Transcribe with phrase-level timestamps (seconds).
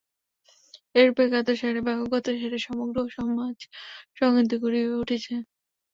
[0.95, 5.35] এইরূপেই জ্ঞাতসারে বা অজ্ঞাতসারে সমগ্র সমাজ-সংহতি গড়িয়া উঠিয়াছে।